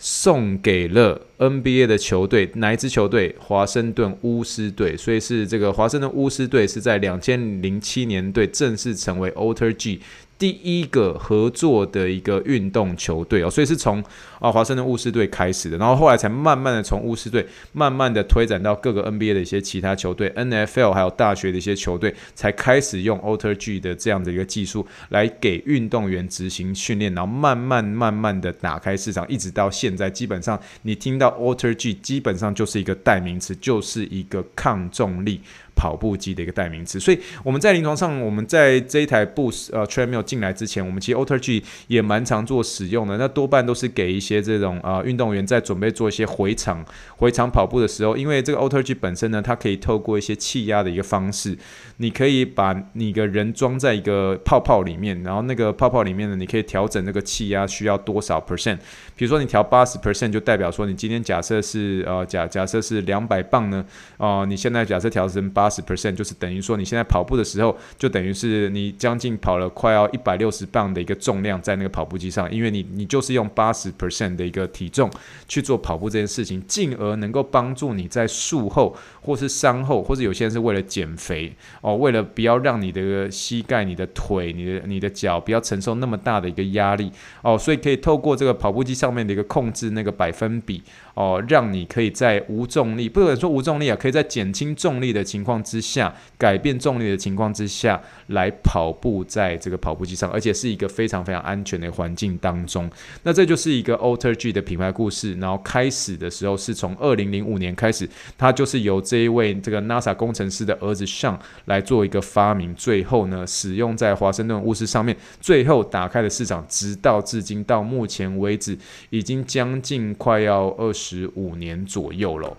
[0.05, 3.37] 送给了 NBA 的球队，哪一支球队？
[3.39, 4.97] 华盛顿巫师队。
[4.97, 10.01] 所以是这个华盛顿巫师队是在两千零七年队正式成为 Alter G。
[10.37, 14.03] 第一个合作的一个运动球队哦，所以是从
[14.43, 35.41] 啊华盛顿巫师队开始的，然后后来才慢慢的从巫师队慢慢的推展到各个 NBA 的一些其他球队，NFL 还有大学的一些球队才开始用 Alter G 的这样的一个技术来给运动员执行训练，然后慢慢慢慢的打开市场，一直到现在，基本上你听到 Alter G 基本上就是一个代名词，就是一个抗重力。
[35.75, 43.17] 跑步机的一个代名词，所以我们在临床上，我们在这一台 Boost 呃 Treadmill 进来之前，我们其实 Alter G 也蛮常做使用的。
[43.17, 46.85] 那多半都是给一些些这种呃运动员在准备做一些回场
[47.17, 51.57] 回场跑步的时候，因为这个 Alter G 本身呢，它可以透过一些气压的一个方式，
[51.99, 58.79] 你可以把你的人装在一个泡泡里面，然后那个泡泡里面呢，你可以调整那个气压需要多少 percent。
[59.15, 63.85] 比如说你调八十 percent，就代表说你今天假设是呃假假设是两百磅呢，
[64.17, 65.43] 哦、呃，你现在假设调成。
[65.53, 75.11] 八十 percent，就是等于说你现在跑步的时候，就等于是你将近跑了快要一百六十磅的一个重量在那个跑步机上，因为你你就是用八十 percent 的一个体重
[75.49, 87.11] 去做跑步这件事情，进而能够帮助你在术后或是伤后，或者有些人是为了减肥哦，为了不要让你的膝盖、你的腿、你的你的脚不要承受那么大的一个压力
[87.43, 90.83] 哦，所以可以透过这个跑步机上面的一个控制那个百分比
[91.15, 102.91] 哦，让你可以在无重力，不能说无重力啊，可以在减轻重力的情况之下，改变重力的情况之下来跑步在这个跑步机上，而且是一个非常非常安全的环境当中。
[103.25, 105.33] 那这就是一个 AlterG 的品牌故事。
[105.43, 118.79] 然后开始的时候是从二零零五年开始，它就是由这一位这个 NASA 工程师的儿子 Sean 来做一个发明，最后呢使用在华盛顿巫师上面，最后打开了市场，直到至今到目前为止，
[119.11, 122.57] 已经将近快要二十十五年左右了。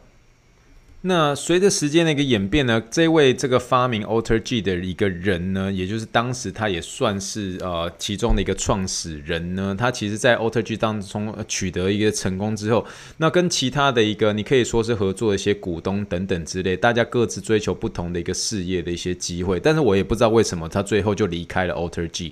[1.05, 12.85] 那随着时间的一个演变呢，这位这个发明 AlterG 的一个人呢，也就是当时他也算是呃其中的一个创始人呢，他其实在 AlterG 当中取得一个成功之后，
[13.17, 22.31] 那跟其他的一个你可以说是合作的一些股东等等之类，大家各自追求不同的一个事业的一些机会，但是我也不知道为什么他最后就离开了 AlterG。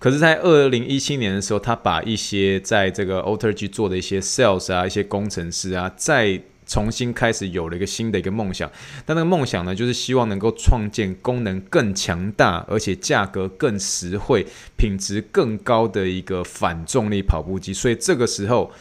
[0.00, 8.70] 可是，在二零一七年的时候，他把一些在这个 AlterG 做的一些 sales 啊，一些工程师啊，再重新开始有了一个新的一个梦想，
[9.04, 14.46] 但那个梦想呢，就是希望能够创建功能更强大，而且价格更实惠、
[14.78, 17.74] 品质更高的一个反重力跑步机。
[17.74, 18.72] 所以这个时候。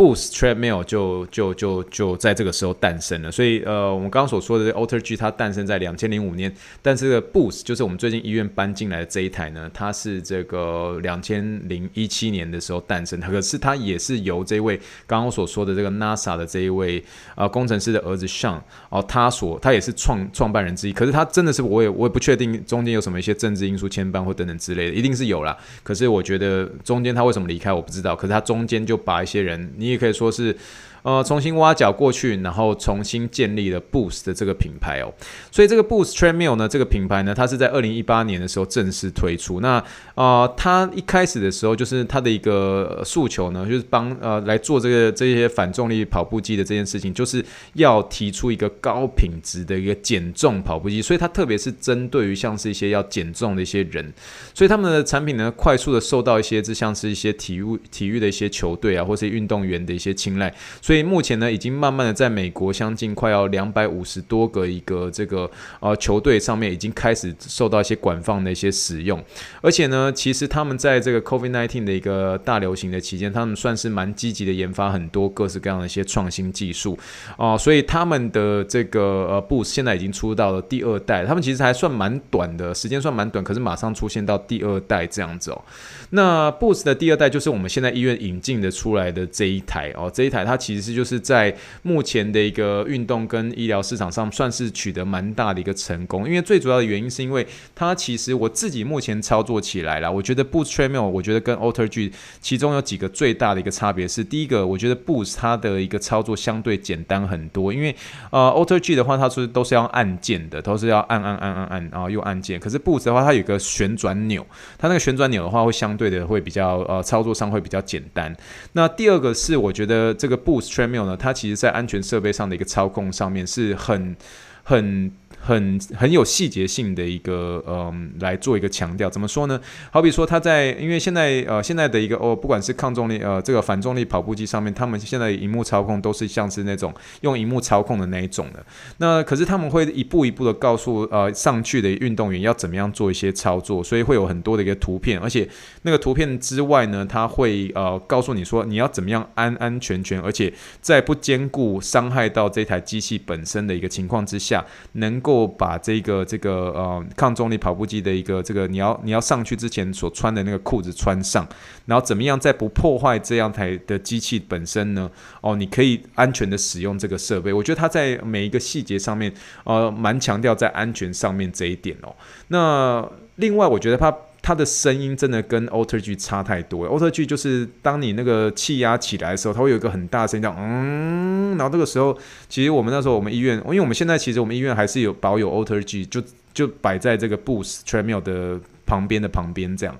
[0.00, 18.58] Boost Treadmill 就就就就在这个时候诞生了，所以呃，我们刚刚所说的 AlterG 它诞生在两千零五年，但这个 Boost 就是我们最近医院搬进来的这一台呢，它是这个两千零一七年的时候诞生，可是它也是由这位刚刚所说的这个 NASA 的这一位呃工程师的儿子 Sean
[18.88, 25.54] 哦，他所他也是创创办人之一，可是他真的是我也我也不确定中间有什么一些政治因素牵绊或等等之类的，一定是有啦。
[25.82, 29.89] 可是我觉得中间他为什么离开我不知道，可是他中间就把一些人你。
[29.90, 30.56] 也可以说是。
[31.02, 35.12] 呃，重新挖角过去，然后重新建立了 Boost 的这个品牌哦。
[35.50, 39.60] 所以这个 Boost Treadmill 呢，这个品牌呢，它是在二零一八年的时候正式推出。
[39.60, 39.82] 那
[40.14, 51.00] 呃，它一开始的时候，就是它的一个诉求呢，就是帮呃来做这个这些反重力跑步机的这件事情，就是要提出一个高品质的一个减重跑步机。
[51.00, 54.12] 所以它特别是针对于像是一些要减重的一些人，
[54.54, 60.54] 所以他们的产品呢，快速的受到一些，就像是一些体育体育的一些球队啊，或是运动员的一些青睐。
[60.90, 65.48] 所以目前呢，已经慢慢的在美国将近快要两百五十多个一个这个
[65.78, 69.22] 呃球队上面已经开始受到一些管放的一些使用，
[69.60, 76.98] 而且呢，其实他们在这个 COVID-19 的一个大流行的期间，他们算是蛮积极的研发很多各式各样的一些创新技术。
[77.38, 85.64] 哦、所以他们的这个呃 Boost 现在已经出到了第二代，他们其实还算蛮短的时间，算蛮短，可是马上出现到第二代这样子哦。
[86.10, 91.20] 那 Boost 的第二代就是我们现在医院引进的出来的这一台哦，这一台它其实其实就是。
[91.20, 96.26] 在目前的一个运动跟医疗市场上，算是取得蛮大的一个成功。
[96.26, 107.72] 因为最主要的原因是因为它其实我自己目前操作起来了，我觉得 Boost Treadmill 我觉得跟 AlterG 其中有几个最大的一个差别是，第一个，我觉得 Boost 它的一个操作相对简单很多。
[107.72, 107.94] 因为
[108.30, 112.58] 呃 AlterG 的话，它是都是要按键的，都是要按按按按按，然后用按键。
[112.58, 114.44] 可是 Boost 的话，它有个旋转钮，
[114.78, 118.34] 它那个旋转钮的话，会相对的会比较呃操作上会比较简单。
[118.72, 124.16] 那第二个是我觉得这个 Boost Treadmill 呢，它其实在安全设备上的一个操控上面是很
[124.62, 125.12] 很。
[125.42, 129.58] 很很有细节性的一个嗯，来做一个强调，怎么说呢？
[129.90, 138.62] 好比说他在，因为现在呃现在的一个哦，不管是抗重力呃这个反重力跑步机上面，他们现在荧幕操控都是像是那种用荧幕操控的那一种的。
[138.98, 145.48] 那可是他们会一步一步的告诉呃上去的运动员要怎么样做一些操作，所以会有很多的一个图片，而且
[145.82, 155.29] 那个图片之外呢，他会呃告诉你说你要怎么样安安全全，而且在不兼顾伤害到这台机器本身的一个情况之下，能够。
[155.30, 161.46] 够把这个这个呃抗重力跑步机的一个这个你要你要上去之前所穿的那个裤子穿上，
[161.86, 165.10] 然后怎么样在不破坏这样台的机器本身呢？
[165.40, 167.52] 哦，你可以安全的使用这个设备。
[167.52, 169.32] 我觉得它在每一个细节上面，
[169.64, 172.14] 呃，蛮强调在安全上面这一点哦。
[172.48, 174.14] 那另外，我觉得它。
[174.50, 176.84] 它的声音真的跟 AlterG 差太多。
[176.88, 181.56] AlterG 就是当你那个气压起来的时候，它会有一个很大的声音，叫嗯。
[181.56, 186.20] 然后这个时候，其实我们那时候我们医院，因为我们现在其实我们医院还是有保有 AlterG，就
[186.52, 189.96] 就摆在这个 Boost t r e m i l 的旁边的旁边这样。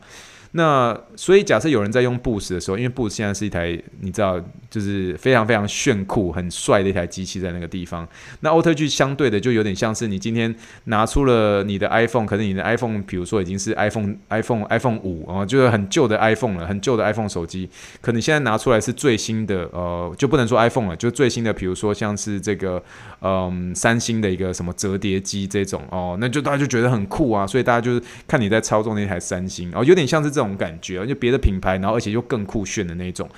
[0.52, 8.06] 那所以假设有人在用 Boost 的时候，因为 Boost 现在是一台你知道就是非常非常炫酷、很帅的一台机器在那个地方。
[8.40, 10.52] 那 AlterG 相对的就有点像是你今天
[10.86, 22.82] 拿出了你的 iPhone，可是你的 iPhone 比如说已经是 iPhone iPhone iPhone 五啊，就是很旧的 iPhone 了，很旧的 iPhone 手机，可你现在拿出来是最新的，呃，就不能说 iPhone 了，就最新的，比如说像是这个
[23.20, 30.39] 嗯三星的一个什么折叠机这种哦，那就大家就觉得很酷啊，所以大家就是看你在操纵那台三星哦，有点像是这。
[30.40, 33.28] 这种感觉，就别的品牌，然后而且又更酷炫的那种。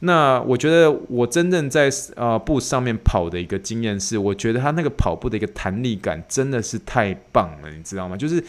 [0.00, 8.16] 那我觉得我真正在呃步上面跑的一个经验是，我觉得它那个跑步的一个弹力感真的是太棒了，你知道吗？
[8.16, 8.42] 就是。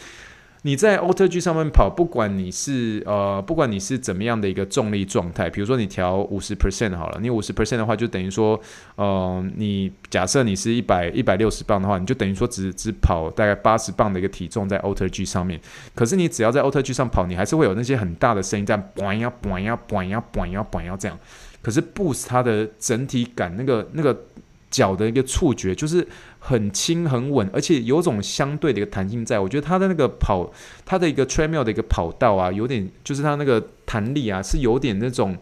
[0.68, 8.60] 你在 AlterG 上面跑，不管你是呃，不管你是怎么样的一个重力状态，比如说你调五十 percent 好了，你五十 percent 的话，就等于说，
[8.96, 15.58] 呃，你假设你是一百一百六十磅的话，你就等于说只只跑大概八十磅的一个体重在 AlterG 上面。
[15.94, 21.18] 可是你只要在 AlterG 上跑，你还是会有那些很大的声音在 嘣呀嘣呀嘣呀嘣呀嘣呀这样。
[21.62, 24.26] 可是 Boost 它的整体感，那个那个
[24.70, 26.06] 脚的一个触觉就是。
[26.40, 29.40] 很轻很稳，而且有种相对的一个弹性在。
[29.40, 30.50] 我觉得它的那个跑，
[30.86, 35.36] 它的一个 treadmill 的一个跑道啊，有点就是它那个弹力啊，是有点那种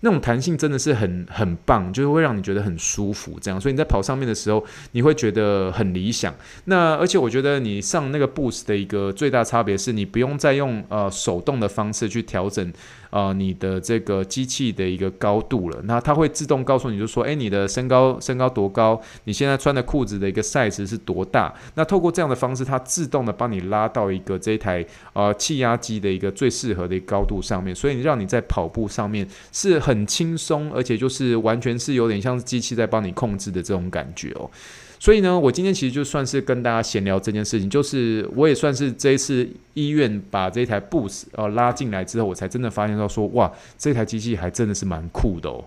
[0.00, 3.36] 那种弹性，真的是很很棒，就是会让你觉得很舒服。
[3.42, 6.32] 这样，所以你在跑上面的时候，你会觉得很理想。
[6.66, 12.72] 那而且我觉得你上那个 boost 的一个最大差别是，你不用再用呃手动的方式去调整。
[13.10, 19.00] 呃，你的这个机器的一个高度了，那它会自动告诉你，就说，诶，你的身高身高多高？
[19.24, 21.54] 你现在穿的裤子的一个 size 是多大？
[21.74, 34.50] 那透过这样的方式，它自动的帮你拉到一个这一台呃气压机的一个最适合的一个高度上面，所以让你在跑步上面是很轻松，而且就是完全是有点像机器在帮你控制的这种感觉哦。
[34.98, 45.64] 所以呢，我今天其实就算是跟大家闲聊这件事情，就是我也算是这一次医院把这台 Boost 呃拉进来之后，我才真的发现到说，哇，这台机器还真的是蛮酷的哦。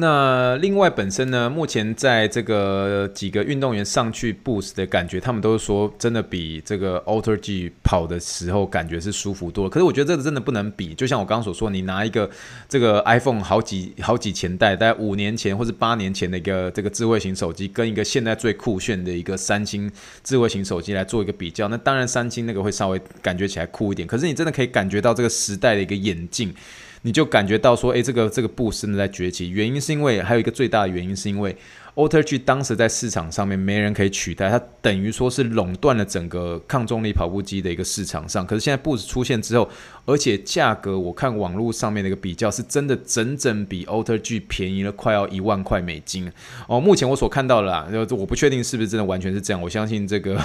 [0.00, 9.70] 那另外本身呢，目前在这个几个运动员上去 Boost 的感觉，他们都是说真的比这个 AlterG 跑的时候感觉是舒服多了。
[9.70, 12.30] 可是我觉得这个真的不能比，就像我刚刚所说，你拿一个
[12.68, 19.90] 这个 iPhone 好几好几前代，大概五年前或是八年前的一个这个智慧型手机，跟一个现在最酷炫的一个三星
[20.22, 24.06] 智慧型手机来做一个比较，那当然三星那个会稍微感觉起来酷一点。
[24.06, 26.54] 可是你真的可以感觉到这个时代的一个演进。
[27.08, 31.56] 你就感觉到说，诶，这个这个布真的在崛起，原因是因为还有一个最大的原因是因为。
[31.98, 38.46] AlterG 当时在市场上面没人可以取代，它等于说是垄断了整个抗重力跑步机的一个市场上。
[38.46, 39.68] 可是现在 Boost 出现之后，
[40.06, 46.30] 而且价格我看网络上面的一个比较是真的整整比 AlterG 便宜了快要一万块美金
[46.68, 46.80] 哦。
[46.80, 49.60] 目前我所看到的啦，就我不确定是不是真的完全是这样。
[49.60, 50.40] 我相信这个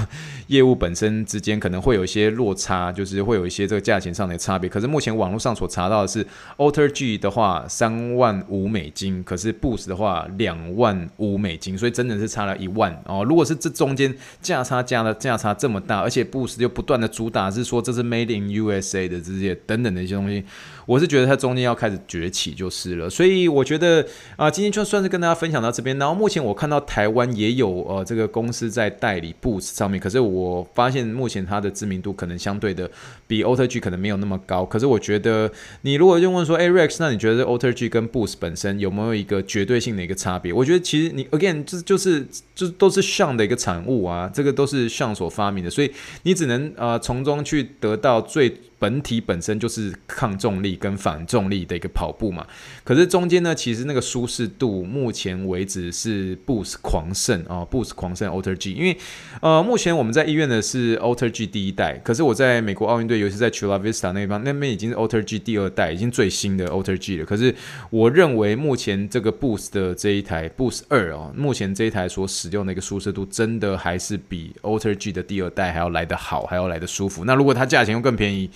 [0.48, 4.68] 业务本身之间可能会有一些落差，就是会有一些这个价钱上的差别。
[4.68, 6.26] 可是目前网络上所查到的是
[6.58, 11.43] AlterG 的话三万五美金，可是 Boost 的话两万五。
[11.44, 13.26] 美金，所以真的是差了一万哦。
[13.28, 20.46] 如果是这中间价差加了价差这么大，而且 Boost 又不断的主打是说这是 Made in USA 的这些等等的一些东西。
[20.86, 24.06] 我是觉得它中间要开始崛起就是了，所以我觉得
[24.36, 25.98] 啊、今天就算是跟大家分享到这边。
[25.98, 32.90] 然后目前我看到台湾也有呃这个公司在代理 Boost 上面，可是我发现目前它的知名度可能相对的
[33.28, 34.66] 比 AlterG 可能没有那么高。
[34.66, 40.52] 可是我觉得你如果就问说，哎，Rex，那你觉得 AlterG 跟 Boost 本身有没有一个绝对性的一个差别？
[40.52, 45.92] 我觉得其实你 again 就就是就都是像的一个产物啊，这个都是像所发明的，所以
[46.24, 48.54] 你只能呃从中去得到最。
[48.84, 52.46] 本体本身就是抗重力跟反重力的一个跑步嘛，
[52.84, 58.98] 可是中间呢，其实那个舒适度目前为止是 Boost 狂胜啊，Boost 狂胜 AlterG，因为
[59.40, 67.26] 呃，目前我们在医院的是 AlterG 第一代，可是我在美国奥运队，尤其在 Chula Vista 那边，那边已经是 AlterG 第二代，已经最新的 AlterG 了。
[67.26, 67.56] 可是
[67.90, 77.24] 我认为目前这个 Boost 的这一台 Boost 二哦，目前这一台所使用的一个舒适度，真的还是比 AlterG 的第二代还要来得好，还要来得舒服。
[77.24, 78.50] 那如果它价钱又更便宜，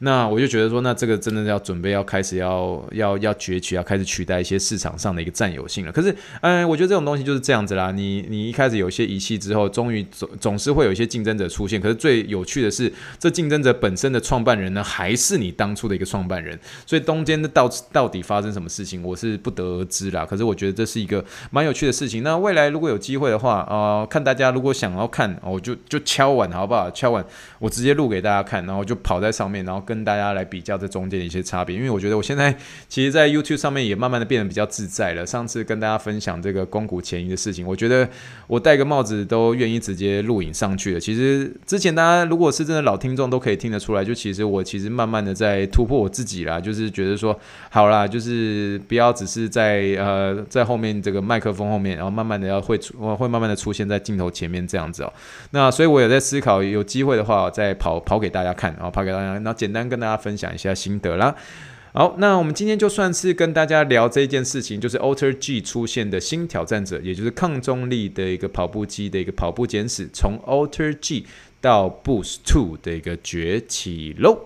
[0.00, 5.92] 那我就觉得说，那这个真的要准备要开始要要要崛起，要开始取代一些市场上的一个占有性了。
[5.92, 7.92] 可是，嗯，我觉得这种东西就是这样子啦。
[7.92, 11.80] 你你一开始有些仪器之后，终于总总是会有一些竞争者出现。
[11.80, 16.58] 可是最有趣的是，这竞争者本身的创办人呢，还是你当初的一个创办人。
[16.84, 20.26] 所以中间的到到底发生什么事情，我是不得而知啦。
[20.26, 22.24] 可是我觉得这是一个蛮有趣的事情。
[22.24, 26.90] 那未来如果有机会的话，呃，看大家如果想要看，我就就敲碗好不好？
[26.90, 27.24] 敲碗，
[27.60, 29.83] 我直接录给大家看，然后就跑在上面，然后。
[29.84, 31.76] 跟大家来比较这中间的一些差别。
[31.76, 32.54] 因为我觉得我现在
[32.88, 35.24] 其实，在 YouTube 上面也慢慢的变得比较自在了。
[35.26, 38.08] 上次跟大家分享这个公股前移的事情，我觉得
[38.46, 41.00] 我戴个帽子都愿意直接录影上去了。
[41.00, 47.38] 其实之前大家如果是真的老听众都可以听得出来，就其实我其实慢慢的在突破我自己啦，就是觉得说
[47.70, 55.12] 好啦，就是不要只是在呃在后面这个麦克风后面，然后慢慢的要会出会慢慢的出现在镜头前面这样子哦。
[55.50, 61.34] 那所以我也在思考，有机会的话再跑跑给大家看，然后跑给大家，然后简单跟大家分享一下心得啦。
[61.92, 71.26] 好，那我们今天就算是跟大家聊这件事情，就是 Alter G 出现的新挑战者，也就是抗重力的一个跑步机的一个跑步简史，从 Alter G
[71.60, 74.40] 到 Boost Two 的一个崛起喽。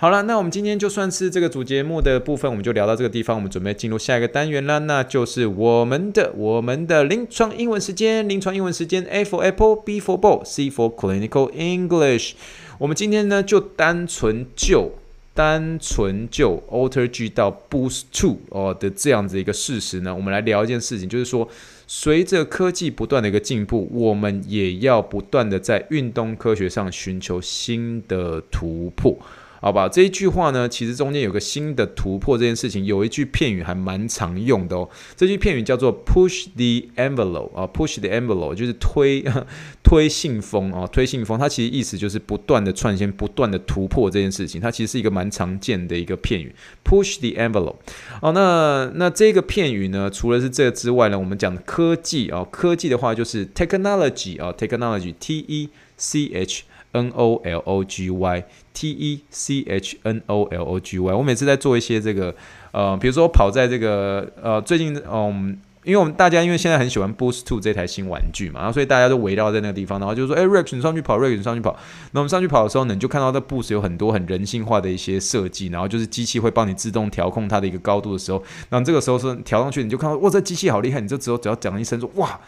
[0.00, 3.36] 好了，那我们今天就算是这个主节目的部分，我们就聊到这个地方。
[3.36, 8.28] 我们准备进入下一个单元了，那就是我们的我们的临床英文时间。
[8.28, 12.34] 临床英文时间，A for Apple，B for Ball，C for Clinical English。
[12.78, 14.92] 我们今天呢，就单纯就
[15.34, 21.48] 单纯就 Alter G 到 Boost Two 哦的这样子一个事实呢，我们来聊一件事情，就是说，
[21.88, 29.18] 随着科技不断的一个进步，我们也要不断的在运动科学上寻求新的突破。
[29.60, 34.88] 好吧，这一句话呢，其实中间有个新的突破这件事情，有一句片语还蛮常用的哦。
[35.16, 39.24] 这句片语叫做 push the envelope 啊，push the envelope 就是推
[39.82, 41.36] 推信封啊，推信封。
[41.36, 44.60] 它其实意思就是不断的创新，不断的突破这件事情。
[44.60, 46.54] 它其实是一个蛮常见的一个片语
[46.84, 47.76] ，push the envelope。
[48.22, 56.62] 哦，那那这个片语呢，除了是这个之外呢，我们讲科技啊，科技的话就是 technology 啊，technology，T E C H。
[56.98, 58.44] N O L O G Y
[58.74, 61.14] T E C H N O L O G Y。
[61.14, 62.34] 我每次在做一些这个，
[62.72, 71.76] 呃，比如说跑在这个，呃，最近，嗯，因为我们大家因为现在很喜欢 Boost Two 这台新玩具嘛，然后所以大家都围绕在那个地方，然后就说，哎，Rex 你上去跑，Rex 你上去跑。
[72.12, 82.38] 那我们上去跑的时候呢，你就看到这 Boost 有很多很人性化的一些设计，然后就是机器会帮你自动调控它的一个高度的时候，那这个时候是调上去，你就看到，哇，这机器好厉害，你就只有只要讲一声说，哇。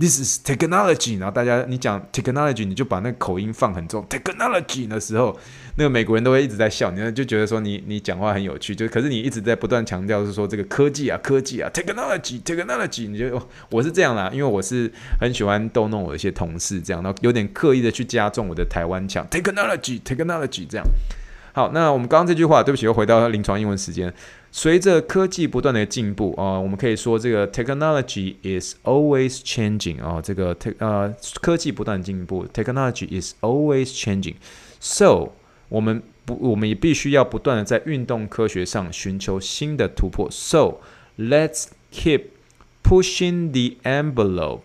[0.00, 4.02] This is technology，然后大家你讲 technology，你就把那个口音放很重。
[4.08, 5.38] technology 的时候，
[5.76, 14.90] 那个美国人都会一直在笑，你就觉得说你你讲话很有趣，就可是你一直在不断强调是说这个科技啊科技啊 technology，technology，你就我是这样啦，因为我是
[15.20, 20.86] 很喜欢逗弄我的一些同事这样，然后有点刻意的去加重我的台湾腔 technology，technology 这样。
[21.52, 24.10] 好，那我们刚刚这句话，对不起，又回到临床英文时间。
[24.51, 35.33] 随着科技不断的进步啊、呃，我们可以说这个 technology is always changing 啊、呃，这个 te 呃科技不断进步，technology is always changing。So
[35.67, 40.29] 我们不，我们也必须要不断的在运动科学上寻求新的突破。
[40.31, 40.79] So
[41.19, 42.27] let's keep
[42.81, 44.61] pushing the envelope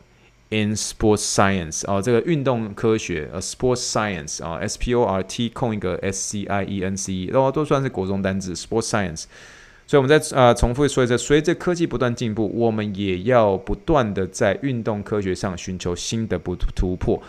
[0.50, 6.62] in sports science 啊、呃，这个运动科学呃 sports science 啊、呃、S P O R T 空一个 S C I
[6.62, 9.24] E N C E，都都算是国中单字 sports science。
[9.87, 17.21] 所以我们在啊、呃、重复说一次，随着科技不断进步，我们也要不断的在运动科学上寻求新的不突破。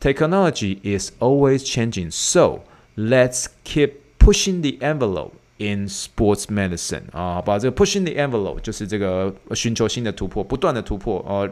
[0.00, 2.60] Technology is always changing, so
[2.96, 5.32] let's keep pushing the envelope.
[5.62, 11.48] In sports medicine 啊，把这个 pushing the envelope 就是这个寻求新的突破，不断的突破呃，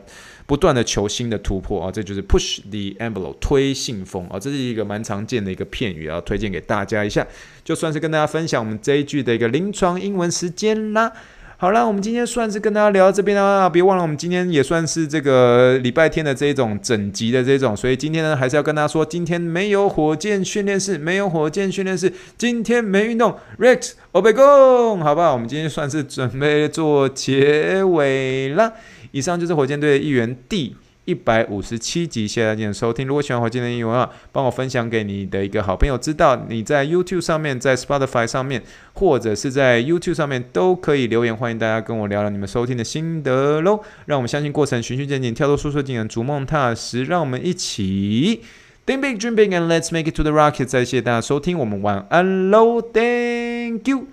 [0.47, 7.25] 不断的求新的突破啊，这就是 push the envelope 推信封啊，这是一个蛮常见的一个片语啊，推荐给大家一下，
[7.63, 11.13] 就算是跟大家分享我们这一句的一个临床英文时间啦。
[11.61, 25.35] 好了，我们今天算是跟大家聊到这边啦，别忘了我们今天也算是这个礼拜天的这种整集的这种，所以今天呢还是要跟大家说，今天没有火箭训练室，没有火箭训练室，今天没运动，Rex Obigon，，好不好？
[25.35, 28.73] 我们今天算是准备做结尾了，
[29.11, 30.77] 以上就是火箭队的一员 D。
[31.11, 33.05] 一百五十七集，谢谢大家的收听。
[33.05, 36.47] 如果喜欢火箭的英文啊，帮我分享给你的一个好朋友知道。
[36.49, 43.81] 你在 YouTube 上面，在 Spotify 上面，或者是在 YouTube 上面都可以留言，欢迎大家跟我聊聊你们收听的心得喽。
[44.07, 47.05] 让我们相信过程循序渐进，跳脱舒适圈，逐梦踏实。
[47.05, 48.43] 让我们一起
[48.87, 50.67] Think big, dream big, and let's make it to the rocket。
[50.67, 54.07] 再谢谢大家收听，我们晚安喽，Thank you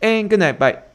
[0.00, 0.89] and good night, bye。